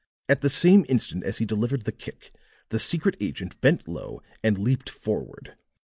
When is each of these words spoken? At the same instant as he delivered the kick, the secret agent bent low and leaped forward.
At 0.27 0.41
the 0.41 0.49
same 0.49 0.83
instant 0.89 1.23
as 1.25 1.37
he 1.37 1.45
delivered 1.45 1.83
the 1.83 1.91
kick, 1.91 2.31
the 2.69 2.79
secret 2.79 3.15
agent 3.19 3.61
bent 3.61 3.87
low 3.87 4.23
and 4.43 4.57
leaped 4.57 4.89
forward. 4.89 5.55